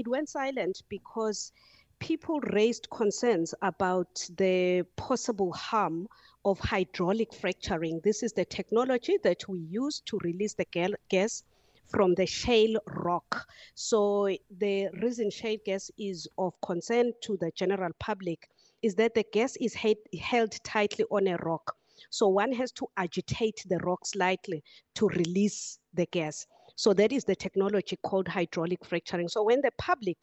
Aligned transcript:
it 0.00 0.08
went 0.08 0.30
silent 0.30 0.82
because 0.88 1.52
people 1.98 2.40
raised 2.56 2.88
concerns 2.90 3.54
about 3.60 4.12
the 4.38 4.82
possible 4.96 5.52
harm 5.52 6.08
of 6.46 6.58
hydraulic 6.58 7.34
fracturing. 7.34 8.00
This 8.02 8.22
is 8.22 8.32
the 8.32 8.46
technology 8.46 9.18
that 9.22 9.40
we 9.46 9.58
use 9.58 10.00
to 10.06 10.18
release 10.24 10.54
the 10.54 10.66
gas 11.10 11.42
from 11.88 12.14
the 12.14 12.24
shale 12.24 12.80
rock. 12.86 13.46
So, 13.74 14.28
the 14.64 14.88
reason 15.02 15.28
shale 15.30 15.58
gas 15.66 15.90
is 15.98 16.26
of 16.38 16.54
concern 16.62 17.12
to 17.24 17.36
the 17.36 17.50
general 17.54 17.90
public 17.98 18.48
is 18.80 18.94
that 18.94 19.14
the 19.14 19.26
gas 19.34 19.54
is 19.56 19.74
held 19.74 20.52
tightly 20.64 21.04
on 21.10 21.26
a 21.28 21.36
rock. 21.44 21.74
So, 22.08 22.26
one 22.28 22.52
has 22.52 22.72
to 22.80 22.86
agitate 22.96 23.62
the 23.68 23.76
rock 23.78 24.06
slightly 24.06 24.64
to 24.94 25.08
release 25.08 25.78
the 25.92 26.06
gas. 26.06 26.46
So 26.82 26.94
that 26.94 27.12
is 27.12 27.24
the 27.24 27.36
technology 27.36 27.96
called 27.96 28.26
hydraulic 28.28 28.86
fracturing. 28.86 29.28
So 29.28 29.42
when 29.42 29.60
the 29.60 29.70
public 29.76 30.16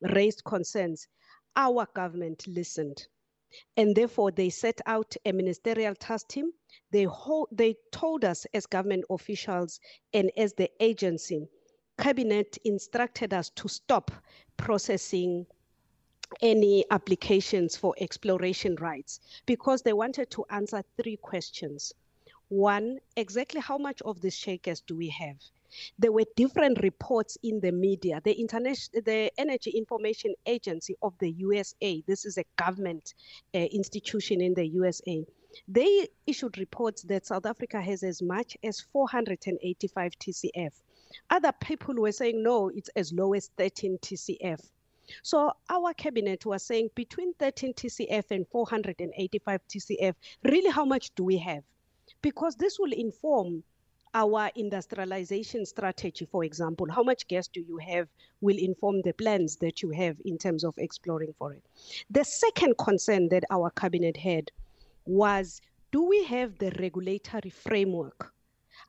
raised 0.00 0.44
concerns, 0.44 1.08
our 1.56 1.84
government 1.94 2.46
listened. 2.46 3.08
And 3.76 3.92
therefore, 3.96 4.30
they 4.30 4.50
set 4.50 4.80
out 4.86 5.16
a 5.24 5.32
ministerial 5.32 5.96
task 5.96 6.28
team. 6.28 6.52
They, 6.92 7.02
hold, 7.02 7.48
they 7.50 7.74
told 7.90 8.24
us, 8.24 8.46
as 8.54 8.66
government 8.66 9.04
officials 9.10 9.80
and 10.14 10.30
as 10.36 10.54
the 10.54 10.70
agency, 10.78 11.48
cabinet 11.98 12.56
instructed 12.64 13.34
us 13.34 13.50
to 13.56 13.66
stop 13.66 14.12
processing 14.56 15.44
any 16.40 16.84
applications 16.92 17.76
for 17.76 17.96
exploration 18.00 18.76
rights 18.76 19.18
because 19.44 19.82
they 19.82 19.92
wanted 19.92 20.30
to 20.30 20.44
answer 20.50 20.84
three 21.02 21.16
questions. 21.16 21.92
One, 22.46 23.00
exactly 23.16 23.60
how 23.60 23.78
much 23.78 24.00
of 24.02 24.20
these 24.20 24.36
shakers 24.36 24.80
do 24.80 24.94
we 24.94 25.08
have? 25.08 25.38
There 25.98 26.12
were 26.12 26.26
different 26.36 26.80
reports 26.84 27.36
in 27.42 27.58
the 27.58 27.72
media. 27.72 28.20
The 28.22 28.34
international, 28.34 29.02
the 29.02 29.32
Energy 29.36 29.72
Information 29.72 30.36
Agency 30.46 30.94
of 31.02 31.18
the 31.18 31.32
USA. 31.32 32.02
This 32.06 32.24
is 32.24 32.38
a 32.38 32.44
government 32.56 33.14
uh, 33.52 33.58
institution 33.72 34.40
in 34.40 34.54
the 34.54 34.64
USA. 34.64 35.26
They 35.66 36.06
issued 36.24 36.56
reports 36.56 37.02
that 37.08 37.26
South 37.26 37.46
Africa 37.46 37.80
has 37.80 38.04
as 38.04 38.22
much 38.22 38.56
as 38.62 38.80
485 38.80 40.12
TCF. 40.20 40.72
Other 41.30 41.50
people 41.60 41.96
were 41.96 42.12
saying 42.12 42.40
no, 42.44 42.68
it's 42.68 42.90
as 42.94 43.12
low 43.12 43.32
as 43.34 43.50
13 43.56 43.98
TCF. 43.98 44.64
So 45.24 45.50
our 45.68 45.92
cabinet 45.94 46.46
was 46.46 46.62
saying 46.62 46.90
between 46.94 47.34
13 47.40 47.74
TCF 47.74 48.22
and 48.30 48.46
485 48.52 49.60
TCF, 49.68 50.14
really 50.44 50.70
how 50.70 50.84
much 50.84 51.12
do 51.16 51.24
we 51.24 51.38
have? 51.38 51.64
Because 52.22 52.54
this 52.54 52.78
will 52.78 52.92
inform 52.92 53.64
our 54.16 54.50
industrialization 54.54 55.66
strategy, 55.66 56.24
for 56.24 56.42
example, 56.42 56.90
how 56.90 57.02
much 57.02 57.28
gas 57.28 57.48
do 57.48 57.60
you 57.60 57.76
have 57.76 58.08
will 58.40 58.56
inform 58.56 59.02
the 59.02 59.12
plans 59.12 59.56
that 59.56 59.82
you 59.82 59.90
have 59.90 60.16
in 60.24 60.38
terms 60.38 60.64
of 60.64 60.72
exploring 60.78 61.34
for 61.38 61.52
it. 61.52 61.62
The 62.08 62.24
second 62.24 62.78
concern 62.78 63.28
that 63.28 63.44
our 63.50 63.68
cabinet 63.70 64.16
had 64.16 64.50
was 65.04 65.60
do 65.92 66.02
we 66.04 66.24
have 66.24 66.56
the 66.58 66.72
regulatory 66.78 67.50
framework 67.50 68.32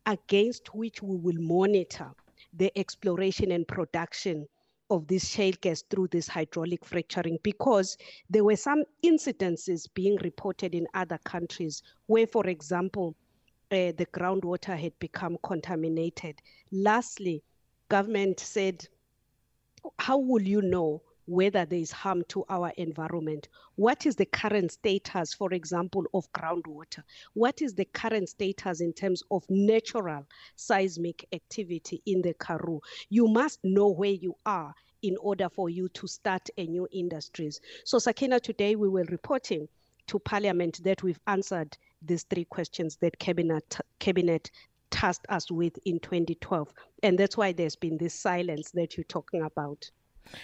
against 0.06 0.74
which 0.74 1.04
we 1.04 1.18
will 1.18 1.42
monitor 1.58 2.10
the 2.54 2.72
exploration 2.80 3.52
and 3.52 3.68
production 3.68 4.48
of 4.90 5.06
this 5.08 5.28
shale 5.28 5.56
gas 5.60 5.82
through 5.90 6.08
this 6.08 6.30
hydraulic 6.30 6.86
fracturing 6.86 7.38
because 7.44 7.98
there 8.30 8.46
were 8.46 8.56
some 8.56 8.86
incidences 9.06 9.88
being 9.94 10.16
reported 10.24 10.74
in 10.74 10.88
other 10.94 11.20
countries 11.26 11.84
where, 12.06 12.26
for 12.28 12.48
example, 12.48 13.14
uh, 13.72 13.92
the 13.98 14.08
groundwater 14.14 14.78
had 14.78 14.98
become 15.00 15.38
contaminated. 15.44 16.42
Lastly, 16.72 17.44
government 17.90 18.40
said, 18.40 18.88
how 20.00 20.18
will 20.18 20.42
you 20.42 20.62
know 20.62 21.02
whether 21.26 21.66
there 21.66 21.80
is 21.80 21.92
harm 21.92 22.24
to 22.30 22.46
our 22.50 22.70
environment? 22.78 23.50
What 23.76 24.06
is 24.06 24.16
the 24.16 24.26
current 24.26 24.72
status, 24.72 25.34
for 25.34 25.54
example, 25.54 26.06
of 26.14 26.32
groundwater? 26.32 27.04
What 27.34 27.62
is 27.62 27.74
the 27.74 27.84
current 27.86 28.30
status 28.30 28.80
in 28.82 28.94
terms 28.94 29.22
of 29.32 29.44
natural 29.50 30.26
seismic 30.56 31.28
activity 31.34 32.02
in 32.06 32.22
the 32.22 32.34
Karoo? 32.36 32.80
You 33.10 33.28
must 33.28 33.60
know 33.66 33.90
where 33.90 34.12
you 34.12 34.36
are 34.46 34.74
in 35.02 35.16
order 35.20 35.48
for 35.50 35.70
you 35.70 35.90
to 35.90 36.08
start 36.08 36.48
a 36.58 36.66
new 36.66 36.88
industries. 36.94 37.60
So 37.84 38.00
Sakina, 38.00 38.40
today 38.40 38.76
we 38.78 38.88
were 38.90 39.04
reporting 39.10 39.68
to 40.08 40.20
Parliament 40.20 40.82
that 40.84 41.04
we've 41.04 41.20
answered 41.28 41.78
these 42.02 42.24
three 42.24 42.46
questions 42.46 42.98
that 42.98 43.18
cabinet 43.20 43.78
cabinet 44.00 44.52
tasked 44.92 45.26
us 45.30 45.50
with 45.52 45.78
in 45.86 46.00
2012 46.00 46.72
and 47.04 47.18
that's 47.18 47.36
why 47.36 47.52
there's 47.52 47.76
been 47.76 47.98
this 47.98 48.14
silence 48.14 48.72
that 48.72 48.96
you're 48.96 49.04
talking 49.06 49.42
about 49.42 49.90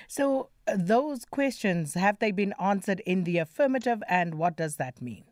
so 0.08 0.50
uh, 0.68 0.76
those 0.78 1.26
questions 1.26 1.94
have 1.94 2.18
they 2.20 2.32
been 2.32 2.54
answered 2.60 3.00
in 3.02 3.24
the 3.24 3.38
affirmative 3.38 4.02
and 4.10 4.36
what 4.36 4.58
does 4.58 4.76
that 4.78 5.02
mean 5.02 5.24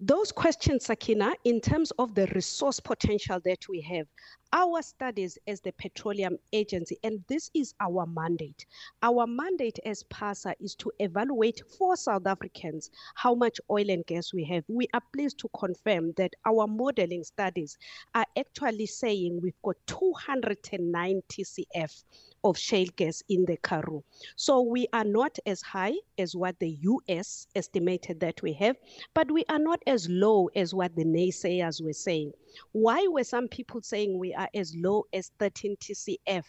Those 0.00 0.32
questions, 0.32 0.86
Sakina, 0.86 1.34
in 1.44 1.60
terms 1.60 1.90
of 1.98 2.14
the 2.14 2.26
resource 2.34 2.80
potential 2.80 3.38
that 3.44 3.68
we 3.68 3.80
have, 3.82 4.06
our 4.52 4.82
studies 4.82 5.36
as 5.46 5.60
the 5.60 5.72
Petroleum 5.72 6.36
Agency, 6.52 6.96
and 7.02 7.22
this 7.28 7.50
is 7.54 7.74
our 7.80 8.06
mandate. 8.06 8.66
Our 9.02 9.26
mandate 9.26 9.78
as 9.84 10.04
PASA 10.04 10.54
is 10.60 10.74
to 10.76 10.92
evaluate 11.00 11.60
for 11.78 11.96
South 11.96 12.26
Africans 12.26 12.90
how 13.16 13.34
much 13.34 13.60
oil 13.70 13.88
and 13.90 14.06
gas 14.06 14.32
we 14.32 14.44
have. 14.44 14.64
We 14.68 14.86
are 14.94 15.00
pleased 15.12 15.38
to 15.40 15.48
confirm 15.58 16.12
that 16.16 16.32
our 16.44 16.66
modeling 16.68 17.24
studies 17.24 17.76
are 18.14 18.26
actually 18.38 18.86
saying 18.86 19.40
we've 19.42 19.60
got 19.64 19.76
209 19.86 21.20
TCF 21.28 22.04
of 22.44 22.58
shale 22.58 22.88
gas 22.96 23.22
in 23.30 23.44
the 23.46 23.56
Karoo. 23.56 24.02
So 24.36 24.60
we 24.60 24.86
are 24.92 25.04
not 25.04 25.36
as 25.46 25.62
high 25.62 25.94
as 26.18 26.36
what 26.36 26.58
the 26.60 26.78
US 27.08 27.48
estimated 27.56 28.20
that 28.20 28.40
we 28.42 28.52
have, 28.52 28.76
but 29.14 29.30
we 29.32 29.44
are 29.48 29.58
not 29.58 29.80
as 29.86 29.93
as 29.94 30.08
low 30.08 30.48
as 30.56 30.74
what 30.74 30.94
the 30.96 31.04
naysayers 31.04 31.80
were 31.80 31.92
saying. 31.92 32.32
Why 32.72 33.06
were 33.06 33.22
some 33.24 33.46
people 33.48 33.80
saying 33.80 34.18
we 34.18 34.34
are 34.34 34.48
as 34.52 34.74
low 34.76 35.06
as 35.12 35.30
13 35.38 35.76
TCF, 35.76 36.42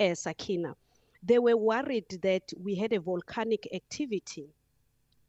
uh, 0.00 0.14
Sakina? 0.14 0.76
They 1.22 1.38
were 1.38 1.56
worried 1.56 2.18
that 2.22 2.44
we 2.62 2.74
had 2.74 2.92
a 2.92 3.00
volcanic 3.00 3.66
activity 3.72 4.44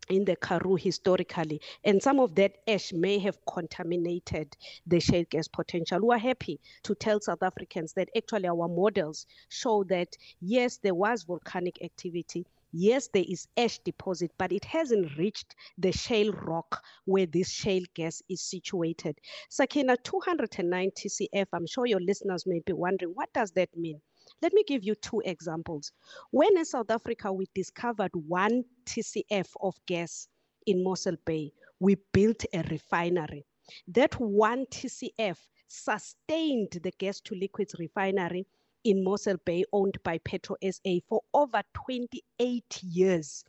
in 0.09 0.25
the 0.25 0.35
Karoo 0.35 0.75
historically, 0.75 1.61
and 1.85 2.03
some 2.03 2.19
of 2.19 2.35
that 2.35 2.51
ash 2.67 2.91
may 2.91 3.17
have 3.19 3.37
contaminated 3.45 4.57
the 4.85 4.99
shale 4.99 5.23
gas 5.29 5.47
potential. 5.47 6.01
We 6.05 6.15
are 6.15 6.29
happy 6.31 6.59
to 6.83 6.93
tell 6.95 7.21
South 7.21 7.41
Africans 7.41 7.93
that 7.93 8.09
actually 8.17 8.49
our 8.49 8.67
models 8.67 9.25
show 9.47 9.85
that 9.85 10.09
yes, 10.41 10.75
there 10.83 10.95
was 10.95 11.23
volcanic 11.23 11.81
activity, 11.81 12.45
Yes, 12.75 13.07
there 13.13 13.23
is 13.29 13.47
ash 13.55 13.77
deposit, 13.83 14.31
but 14.35 14.51
it 14.51 14.65
hasn't 14.65 15.15
reached 15.15 15.55
the 15.77 15.91
shale 15.91 16.31
rock 16.31 16.83
where 17.05 17.27
this 17.27 17.51
shale 17.51 17.85
gas 17.93 18.23
is 18.27 18.41
situated. 18.41 19.19
Sakina, 19.47 19.95
290 19.97 21.07
CF, 21.07 21.45
I'm 21.53 21.67
sure 21.67 21.85
your 21.85 21.99
listeners 21.99 22.47
may 22.47 22.61
be 22.61 22.73
wondering, 22.73 23.11
what 23.13 23.31
does 23.31 23.51
that 23.51 23.77
mean? 23.77 24.01
Let 24.41 24.53
me 24.53 24.63
give 24.67 24.83
you 24.83 24.95
two 24.95 25.21
examples. 25.23 25.91
When 26.31 26.57
in 26.57 26.65
South 26.65 26.89
Africa 26.89 27.31
we 27.31 27.45
discovered 27.53 28.09
one 28.15 28.63
TCF 28.85 29.51
of 29.61 29.75
gas 29.85 30.27
in 30.65 30.83
Mossel 30.83 31.17
Bay, 31.25 31.53
we 31.79 31.97
built 32.11 32.43
a 32.53 32.63
refinery. 32.63 33.45
That 33.87 34.19
one 34.19 34.65
TCF 34.65 35.37
sustained 35.67 36.71
the 36.81 36.91
gas 36.97 37.21
to 37.21 37.35
liquids 37.35 37.75
refinery 37.77 38.47
in 38.83 39.03
Mossel 39.03 39.37
Bay 39.45 39.63
owned 39.71 39.97
by 40.03 40.17
Petro 40.19 40.57
SA 40.61 40.97
for 41.07 41.21
over 41.33 41.61
28 41.73 42.83
years. 42.83 43.43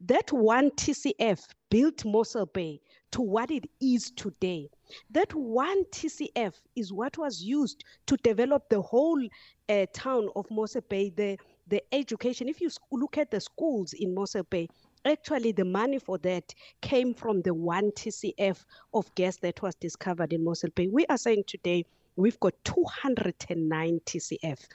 That 0.00 0.32
one 0.32 0.70
TCF 0.72 1.40
built 1.70 2.04
Mossel 2.04 2.46
Bay 2.46 2.80
to 3.12 3.22
what 3.22 3.50
it 3.50 3.68
is 3.80 4.10
today. 4.10 4.68
That 5.10 5.32
one 5.34 5.84
TCF 5.86 6.54
is 6.74 6.92
what 6.92 7.18
was 7.18 7.42
used 7.42 7.84
to 8.06 8.16
develop 8.18 8.68
the 8.68 8.82
whole 8.82 9.24
uh, 9.68 9.86
town 9.92 10.28
of 10.34 10.46
Mossel 10.50 10.82
Bay, 10.88 11.10
the, 11.10 11.38
the 11.68 11.82
education. 11.92 12.48
If 12.48 12.60
you 12.60 12.70
look 12.90 13.18
at 13.18 13.30
the 13.30 13.40
schools 13.40 13.92
in 13.92 14.14
Mossel 14.14 14.44
Bay, 14.44 14.68
actually 15.04 15.52
the 15.52 15.64
money 15.64 15.98
for 15.98 16.18
that 16.18 16.52
came 16.80 17.14
from 17.14 17.42
the 17.42 17.54
one 17.54 17.90
TCF 17.92 18.64
of 18.92 19.14
gas 19.14 19.36
that 19.38 19.62
was 19.62 19.74
discovered 19.76 20.32
in 20.32 20.44
Mossel 20.44 20.70
Bay. 20.74 20.88
We 20.88 21.06
are 21.06 21.16
saying 21.18 21.44
today 21.46 21.84
we've 22.16 22.38
got 22.40 22.54
209 22.64 24.00
TCF. 24.06 24.66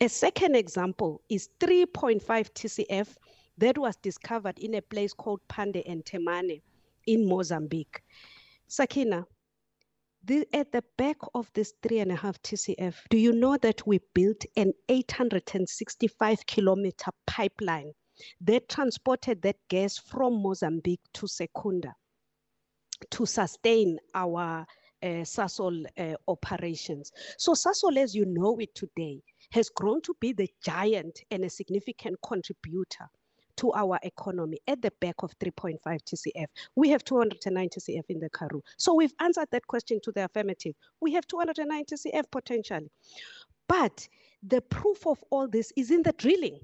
A 0.00 0.08
second 0.08 0.54
example 0.54 1.20
is 1.28 1.48
3.5 1.60 2.18
TCF 2.24 3.16
that 3.58 3.78
was 3.78 3.96
discovered 3.96 4.58
in 4.58 4.74
a 4.74 4.82
place 4.82 5.12
called 5.12 5.40
Pande 5.48 5.82
and 5.86 6.04
Temane 6.04 6.60
in 7.06 7.28
Mozambique. 7.28 8.02
Sakina, 8.66 9.24
the, 10.24 10.46
at 10.54 10.72
the 10.72 10.82
back 10.96 11.16
of 11.34 11.50
this 11.52 11.74
three 11.82 12.00
and 12.00 12.10
a 12.10 12.16
half 12.16 12.40
TCF, 12.42 12.94
do 13.10 13.18
you 13.18 13.32
know 13.32 13.56
that 13.58 13.86
we 13.86 14.00
built 14.14 14.44
an 14.56 14.72
865 14.88 16.46
kilometer 16.46 17.10
pipeline 17.26 17.92
that 18.40 18.68
transported 18.68 19.42
that 19.42 19.56
gas 19.68 19.98
from 19.98 20.42
Mozambique 20.42 21.00
to 21.14 21.26
Secunda 21.26 21.94
to 23.10 23.26
sustain 23.26 23.98
our 24.14 24.64
Eh, 25.04 25.22
SASOL 25.22 25.84
eh, 25.98 26.14
operations. 26.28 27.12
So 27.36 27.52
SASOL, 27.52 27.98
as 27.98 28.14
you 28.14 28.24
know 28.24 28.56
it 28.58 28.74
today, 28.74 29.20
has 29.50 29.68
grown 29.68 30.00
to 30.00 30.16
be 30.18 30.32
the 30.32 30.48
giant 30.64 31.20
and 31.30 31.44
a 31.44 31.50
significant 31.50 32.16
contributor 32.26 33.10
to 33.58 33.72
our 33.74 33.98
economy 34.02 34.60
at 34.66 34.80
the 34.80 34.90
back 35.02 35.16
of 35.22 35.38
3.5 35.40 35.78
TCF. 35.84 36.46
We 36.74 36.88
have 36.88 37.04
209 37.04 37.68
TCF 37.68 38.04
in 38.08 38.18
the 38.18 38.30
Karoo. 38.30 38.62
So 38.78 38.94
we've 38.94 39.12
answered 39.20 39.48
that 39.52 39.66
question 39.66 40.00
to 40.04 40.10
the 40.12 40.24
affirmative. 40.24 40.74
We 41.02 41.12
have 41.12 41.26
209 41.26 41.84
TCF 41.84 42.24
potentially. 42.32 42.90
But 43.68 44.08
the 44.42 44.62
proof 44.62 45.06
of 45.06 45.22
all 45.28 45.46
this 45.46 45.70
is 45.76 45.90
in 45.90 46.02
the 46.02 46.12
drilling. 46.12 46.60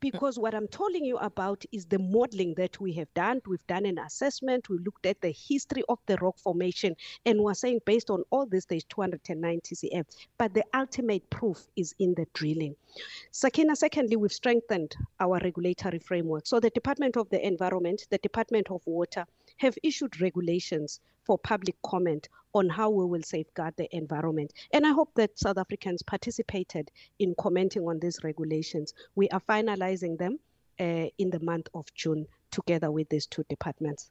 because 0.00 0.38
what 0.38 0.54
I'm 0.54 0.68
telling 0.68 1.04
you 1.04 1.18
about 1.18 1.64
is 1.72 1.84
the 1.86 1.98
modeling 1.98 2.54
that 2.56 2.80
we 2.80 2.92
have 2.94 3.12
done. 3.14 3.40
We've 3.48 3.66
done 3.66 3.86
an 3.86 3.98
assessment, 3.98 4.68
we 4.68 4.78
looked 4.78 5.06
at 5.06 5.20
the 5.20 5.30
history 5.36 5.82
of 5.88 5.98
the 6.06 6.16
rock 6.16 6.38
formation, 6.38 6.94
and 7.26 7.40
we're 7.40 7.54
saying 7.54 7.80
based 7.84 8.10
on 8.10 8.22
all 8.30 8.46
this, 8.46 8.64
there's 8.64 8.84
209 8.84 9.60
TCF. 9.60 10.04
But 10.38 10.54
the 10.54 10.64
ultimate 10.74 11.28
proof 11.30 11.66
is 11.76 11.94
in 11.98 12.14
the 12.14 12.26
drilling. 12.34 12.76
Sakina, 13.32 13.74
secondly, 13.76 14.16
we've 14.16 14.32
strengthened 14.32 14.96
our 15.20 15.40
regulatory 15.42 15.98
framework. 15.98 16.46
So 16.46 16.60
the 16.60 16.70
Department 16.70 17.16
of 17.16 17.28
the 17.30 17.44
Environment, 17.44 18.06
the 18.10 18.18
Department 18.18 18.70
of 18.70 18.82
Water 18.86 19.24
have 19.56 19.76
issued 19.82 20.20
regulations 20.20 21.00
for 21.28 21.38
public 21.38 21.76
comment 21.84 22.26
on 22.54 22.70
how 22.70 22.88
we 22.88 23.04
will 23.04 23.22
safeguard 23.22 23.74
the 23.76 23.94
environment. 23.94 24.50
And 24.72 24.86
I 24.86 24.92
hope 24.92 25.10
that 25.16 25.38
South 25.38 25.58
Africans 25.58 26.00
participated 26.02 26.90
in 27.18 27.34
commenting 27.38 27.86
on 27.86 28.00
these 28.00 28.18
regulations. 28.24 28.94
We 29.14 29.28
are 29.28 29.42
finalizing 29.46 30.16
them 30.16 30.38
uh, 30.80 31.08
in 31.18 31.28
the 31.28 31.40
month 31.40 31.68
of 31.74 31.86
June 31.94 32.26
together 32.50 32.90
with 32.90 33.10
these 33.10 33.26
two 33.26 33.44
departments. 33.50 34.10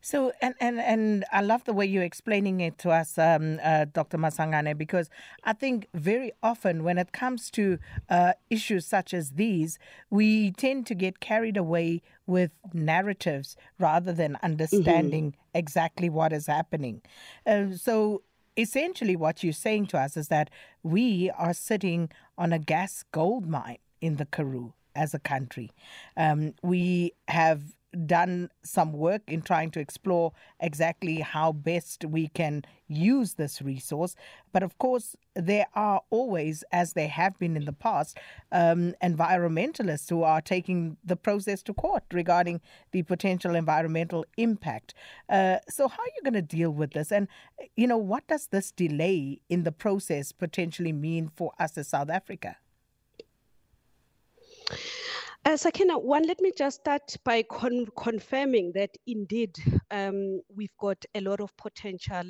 So 0.00 0.32
and 0.40 0.54
and 0.60 0.78
and 0.78 1.24
I 1.32 1.40
love 1.40 1.64
the 1.64 1.72
way 1.72 1.84
you're 1.84 2.04
explaining 2.04 2.60
it 2.60 2.78
to 2.78 2.90
us, 2.90 3.18
um, 3.18 3.58
uh, 3.62 3.86
Dr. 3.92 4.16
Masangane, 4.16 4.78
because 4.78 5.10
I 5.42 5.52
think 5.52 5.88
very 5.92 6.30
often 6.40 6.84
when 6.84 6.98
it 6.98 7.12
comes 7.12 7.50
to 7.52 7.78
uh, 8.08 8.34
issues 8.48 8.86
such 8.86 9.12
as 9.12 9.30
these, 9.32 9.78
we 10.08 10.52
tend 10.52 10.86
to 10.86 10.94
get 10.94 11.18
carried 11.18 11.56
away 11.56 12.00
with 12.26 12.52
narratives 12.72 13.56
rather 13.78 14.12
than 14.12 14.34
mm-hmm. 14.34 14.44
understanding 14.46 15.32
mm-hmm. 15.32 15.58
exactly 15.58 16.08
what 16.08 16.32
is 16.32 16.46
happening. 16.46 17.02
Uh, 17.44 17.72
so 17.74 18.22
essentially, 18.56 19.16
what 19.16 19.42
you're 19.42 19.52
saying 19.52 19.86
to 19.88 19.98
us 19.98 20.16
is 20.16 20.28
that 20.28 20.48
we 20.84 21.28
are 21.36 21.52
sitting 21.54 22.08
on 22.38 22.52
a 22.52 22.60
gas 22.60 23.02
gold 23.10 23.48
mine 23.48 23.78
in 24.00 24.14
the 24.14 24.26
Karoo 24.26 24.74
as 24.94 25.12
a 25.12 25.18
country. 25.18 25.70
Um, 26.16 26.54
we 26.62 27.12
have 27.26 27.62
done 28.06 28.50
some 28.62 28.92
work 28.92 29.22
in 29.26 29.42
trying 29.42 29.70
to 29.72 29.80
explore 29.80 30.32
exactly 30.60 31.16
how 31.16 31.52
best 31.52 32.04
we 32.04 32.28
can 32.28 32.62
use 32.86 33.34
this 33.34 33.60
resource 33.60 34.14
but 34.52 34.62
of 34.62 34.78
course 34.78 35.16
there 35.34 35.66
are 35.74 36.00
always 36.10 36.64
as 36.72 36.92
there 36.94 37.08
have 37.08 37.38
been 37.38 37.56
in 37.56 37.64
the 37.64 37.72
past 37.72 38.16
um 38.52 38.94
environmentalists 39.02 40.08
who 40.08 40.22
are 40.22 40.40
taking 40.40 40.96
the 41.04 41.16
process 41.16 41.62
to 41.62 41.74
court 41.74 42.04
regarding 42.12 42.60
the 42.92 43.02
potential 43.02 43.54
environmental 43.54 44.24
impact 44.36 44.94
uh 45.28 45.56
so 45.68 45.88
how 45.88 46.02
are 46.02 46.06
you 46.16 46.22
going 46.22 46.32
to 46.34 46.42
deal 46.56 46.70
with 46.70 46.92
this 46.92 47.10
and 47.12 47.28
you 47.76 47.86
know 47.86 47.98
what 47.98 48.26
does 48.26 48.46
this 48.48 48.70
delay 48.70 49.38
in 49.48 49.64
the 49.64 49.72
process 49.72 50.32
potentially 50.32 50.92
mean 50.92 51.28
for 51.34 51.52
us 51.58 51.76
as 51.76 51.88
South 51.88 52.10
Africa 52.10 52.56
Uh, 55.44 55.56
Sakina, 55.56 55.98
one, 55.98 56.24
let 56.26 56.40
me 56.40 56.52
just 56.56 56.80
start 56.80 57.16
by 57.24 57.42
con 57.44 57.86
confirming 57.96 58.72
that 58.74 58.90
indeed 59.06 59.56
um, 59.90 60.40
we've 60.54 60.76
got 60.78 61.02
a 61.14 61.20
lot 61.20 61.40
of 61.40 61.56
potential. 61.56 62.22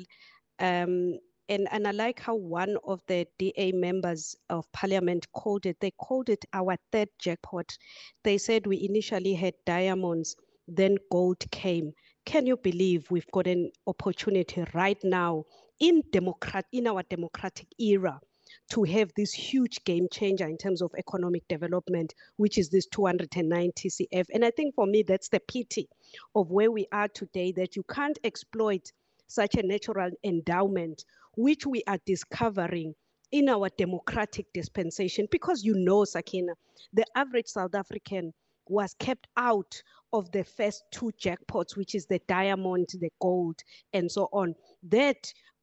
Um, 0.59 1.17
and, 1.49 1.67
and 1.71 1.87
I 1.87 1.91
like 1.91 2.19
how 2.21 2.35
one 2.35 2.77
of 2.85 3.01
the 3.07 3.27
DA 3.37 3.71
members 3.73 4.35
of 4.49 4.71
parliament 4.71 5.25
called 5.33 5.65
it, 5.65 5.77
they 5.81 5.91
called 5.91 6.29
it 6.29 6.45
our 6.53 6.77
third 6.91 7.09
jackpot. 7.19 7.77
They 8.23 8.37
said 8.37 8.67
we 8.67 8.87
initially 8.87 9.33
had 9.33 9.55
diamonds, 9.65 10.35
then 10.67 10.97
gold 11.11 11.39
came. 11.51 11.91
Can 12.25 12.45
you 12.45 12.57
believe 12.57 13.09
we've 13.11 13.29
got 13.33 13.47
an 13.47 13.71
opportunity 13.87 14.63
right 14.73 14.99
now 15.03 15.45
in, 15.79 16.03
democrat, 16.11 16.65
in 16.71 16.87
our 16.87 17.01
democratic 17.03 17.67
era? 17.79 18.19
to 18.69 18.83
have 18.83 19.11
this 19.15 19.33
huge 19.33 19.83
game 19.83 20.07
changer 20.11 20.47
in 20.47 20.57
terms 20.57 20.81
of 20.81 20.91
economic 20.97 21.47
development, 21.47 22.13
which 22.37 22.57
is 22.57 22.69
this 22.69 22.85
209 22.87 23.71
TCF. 23.77 24.25
And 24.33 24.45
I 24.45 24.51
think 24.51 24.75
for 24.75 24.85
me, 24.85 25.03
that's 25.03 25.29
the 25.29 25.39
pity 25.41 25.87
of 26.35 26.49
where 26.51 26.71
we 26.71 26.87
are 26.91 27.07
today 27.07 27.51
that 27.55 27.75
you 27.75 27.83
can't 27.89 28.17
exploit 28.23 28.91
such 29.27 29.55
a 29.55 29.63
natural 29.63 30.09
endowment, 30.23 31.03
which 31.35 31.65
we 31.65 31.83
are 31.87 31.99
discovering 32.05 32.93
in 33.31 33.49
our 33.49 33.69
democratic 33.77 34.45
dispensation. 34.53 35.27
Because 35.31 35.63
you 35.63 35.73
know, 35.75 36.03
Sakina, 36.05 36.53
the 36.93 37.05
average 37.15 37.47
South 37.47 37.75
African 37.75 38.33
was 38.67 38.95
kept 38.99 39.27
out 39.37 39.81
of 40.13 40.31
the 40.31 40.43
first 40.43 40.83
two 40.91 41.11
jackpots, 41.19 41.75
which 41.75 41.95
is 41.95 42.05
the 42.05 42.19
diamond, 42.27 42.87
the 42.99 43.09
gold, 43.19 43.59
and 43.93 44.11
so 44.11 44.29
on. 44.31 44.53
That 44.83 45.17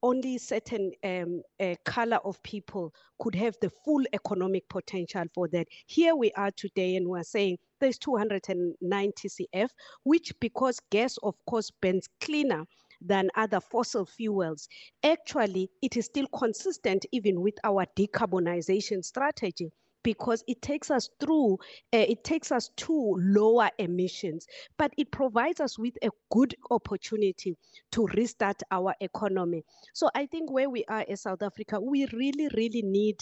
only 0.06 0.38
certain 0.38 0.92
um, 1.02 1.42
uh, 1.58 1.74
color 1.84 2.18
of 2.24 2.40
people 2.44 2.94
could 3.18 3.34
have 3.34 3.56
the 3.60 3.68
full 3.68 4.04
economic 4.12 4.68
potential 4.68 5.24
for 5.34 5.48
that. 5.48 5.66
Here 5.86 6.14
we 6.14 6.30
are 6.36 6.52
today 6.52 6.94
and 6.94 7.08
we're 7.08 7.24
saying 7.24 7.58
there's 7.80 7.98
290 7.98 9.28
CF, 9.28 9.68
which 10.04 10.32
because 10.40 10.78
gas, 10.90 11.16
of 11.24 11.34
course, 11.46 11.72
burns 11.82 12.08
cleaner 12.20 12.64
than 13.00 13.30
other 13.34 13.58
fossil 13.58 14.06
fuels. 14.06 14.68
Actually, 15.02 15.68
it 15.82 15.96
is 15.96 16.04
still 16.06 16.28
consistent 16.28 17.04
even 17.10 17.40
with 17.40 17.54
our 17.64 17.84
decarbonization 17.98 19.04
strategy 19.04 19.72
because 20.06 20.44
it 20.46 20.62
takes 20.62 20.88
us 20.88 21.10
through, 21.18 21.54
uh, 21.92 21.98
it 21.98 22.22
takes 22.22 22.52
us 22.52 22.70
to 22.76 23.16
lower 23.18 23.68
emissions, 23.78 24.46
but 24.78 24.92
it 24.96 25.10
provides 25.10 25.58
us 25.60 25.76
with 25.80 25.94
a 26.00 26.10
good 26.30 26.54
opportunity 26.70 27.56
to 27.90 28.06
restart 28.14 28.62
our 28.70 28.94
economy. 29.00 29.64
So 29.94 30.08
I 30.14 30.26
think 30.26 30.52
where 30.52 30.70
we 30.70 30.84
are 30.88 31.00
in 31.00 31.16
South 31.16 31.42
Africa, 31.42 31.80
we 31.80 32.06
really, 32.12 32.48
really 32.54 32.82
need 32.82 33.16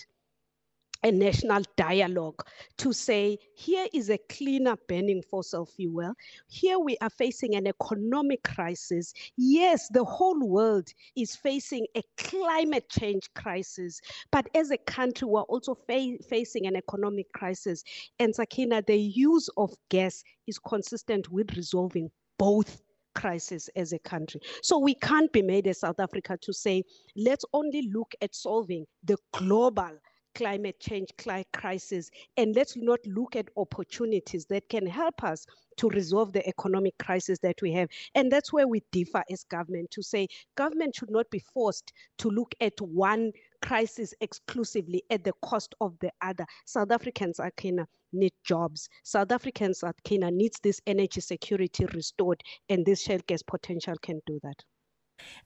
a 1.04 1.12
national 1.12 1.60
dialogue 1.76 2.42
to 2.78 2.90
say 2.92 3.38
here 3.54 3.86
is 3.92 4.08
a 4.08 4.16
cleaner 4.30 4.74
burning 4.88 5.22
fossil 5.30 5.66
fuel. 5.66 6.14
Here 6.48 6.78
we 6.78 6.96
are 7.02 7.10
facing 7.10 7.54
an 7.56 7.66
economic 7.66 8.42
crisis. 8.42 9.12
Yes, 9.36 9.86
the 9.88 10.02
whole 10.02 10.40
world 10.40 10.88
is 11.14 11.36
facing 11.36 11.86
a 11.94 12.00
climate 12.16 12.88
change 12.88 13.28
crisis, 13.34 14.00
but 14.32 14.46
as 14.56 14.70
a 14.70 14.78
country, 14.78 15.28
we're 15.28 15.42
also 15.42 15.74
fa- 15.74 16.16
facing 16.26 16.66
an 16.66 16.74
economic 16.74 17.30
crisis. 17.34 17.84
And 18.18 18.34
Sakina, 18.34 18.80
the 18.80 18.96
use 18.98 19.50
of 19.58 19.74
gas 19.90 20.24
is 20.46 20.58
consistent 20.58 21.30
with 21.30 21.54
resolving 21.54 22.10
both 22.38 22.80
crisis 23.14 23.68
as 23.76 23.92
a 23.92 23.98
country. 23.98 24.40
So 24.62 24.78
we 24.78 24.94
can't 24.94 25.30
be 25.34 25.42
made 25.42 25.66
as 25.66 25.80
South 25.80 26.00
Africa 26.00 26.38
to 26.40 26.52
say, 26.54 26.82
let's 27.14 27.44
only 27.52 27.90
look 27.92 28.14
at 28.22 28.34
solving 28.34 28.86
the 29.04 29.18
global 29.34 29.90
climate 30.34 30.78
change 30.80 31.10
crisis 31.52 32.10
and 32.36 32.54
let's 32.56 32.76
not 32.76 32.98
look 33.06 33.36
at 33.36 33.46
opportunities 33.56 34.44
that 34.46 34.68
can 34.68 34.86
help 34.86 35.22
us 35.22 35.46
to 35.76 35.88
resolve 35.90 36.32
the 36.32 36.46
economic 36.48 36.96
crisis 36.98 37.38
that 37.38 37.60
we 37.62 37.72
have 37.72 37.88
and 38.14 38.30
that's 38.30 38.52
where 38.52 38.66
we 38.66 38.82
differ 38.90 39.22
as 39.30 39.44
government 39.44 39.90
to 39.90 40.02
say 40.02 40.26
government 40.56 40.94
should 40.94 41.10
not 41.10 41.28
be 41.30 41.38
forced 41.52 41.92
to 42.18 42.28
look 42.28 42.52
at 42.60 42.72
one 42.80 43.30
crisis 43.62 44.12
exclusively 44.20 45.02
at 45.10 45.22
the 45.24 45.32
cost 45.42 45.74
of 45.80 45.98
the 46.00 46.10
other. 46.20 46.44
South 46.66 46.90
Africans 46.90 47.40
are 47.40 47.50
keener 47.52 47.86
need 48.12 48.32
jobs. 48.44 48.88
South 49.02 49.32
Africans 49.32 49.82
are 49.82 49.94
keener 50.04 50.30
needs 50.30 50.60
this 50.62 50.80
energy 50.86 51.20
security 51.20 51.84
restored, 51.86 52.40
and 52.68 52.86
this 52.86 53.02
shale 53.02 53.20
gas 53.26 53.42
potential 53.42 53.94
can 54.02 54.20
do 54.24 54.38
that. 54.44 54.62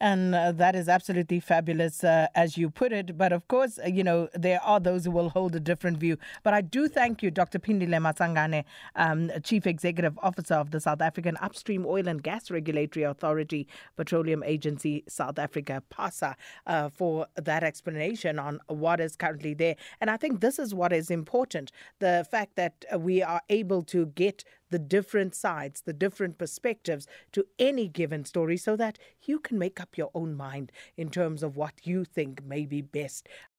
And 0.00 0.34
uh, 0.34 0.52
that 0.52 0.74
is 0.74 0.88
absolutely 0.88 1.40
fabulous, 1.40 2.04
uh, 2.04 2.28
as 2.34 2.56
you 2.56 2.70
put 2.70 2.92
it. 2.92 3.16
But 3.18 3.32
of 3.32 3.48
course, 3.48 3.78
uh, 3.84 3.88
you 3.88 4.02
know, 4.04 4.28
there 4.34 4.60
are 4.62 4.80
those 4.80 5.04
who 5.04 5.10
will 5.10 5.30
hold 5.30 5.54
a 5.56 5.60
different 5.60 5.98
view. 5.98 6.16
But 6.42 6.54
I 6.54 6.60
do 6.60 6.88
thank 6.88 7.22
you, 7.22 7.30
Dr. 7.30 7.58
Pindile 7.58 7.98
Matsangane, 7.98 8.64
um, 8.96 9.30
Chief 9.42 9.66
Executive 9.66 10.18
Officer 10.22 10.54
of 10.54 10.70
the 10.70 10.80
South 10.80 11.00
African 11.00 11.36
Upstream 11.40 11.84
Oil 11.86 12.08
and 12.08 12.22
Gas 12.22 12.50
Regulatory 12.50 13.04
Authority, 13.04 13.66
Petroleum 13.96 14.42
Agency 14.44 15.04
South 15.08 15.38
Africa, 15.38 15.82
PASA, 15.90 16.36
uh, 16.66 16.88
for 16.88 17.26
that 17.36 17.62
explanation 17.62 18.38
on 18.38 18.60
what 18.68 19.00
is 19.00 19.16
currently 19.16 19.54
there. 19.54 19.76
And 20.00 20.10
I 20.10 20.16
think 20.16 20.40
this 20.40 20.58
is 20.58 20.74
what 20.74 20.92
is 20.92 21.10
important 21.10 21.72
the 21.98 22.26
fact 22.30 22.56
that 22.56 22.84
we 22.98 23.22
are 23.22 23.40
able 23.48 23.82
to 23.82 24.06
get 24.06 24.44
the 24.70 24.78
different 24.78 25.34
sides, 25.34 25.82
the 25.82 25.92
different 25.92 26.38
perspectives 26.38 27.06
to 27.32 27.46
any 27.58 27.88
given 27.88 28.24
story 28.24 28.56
so 28.56 28.76
that 28.76 28.98
you 29.24 29.38
can 29.38 29.58
make 29.58 29.80
up 29.80 29.96
your 29.96 30.10
own 30.14 30.34
mind 30.34 30.70
in 30.96 31.10
terms 31.10 31.42
of 31.42 31.56
what 31.56 31.74
you 31.84 32.04
think 32.04 32.42
may 32.44 32.66
be 32.66 32.80
best. 32.82 33.28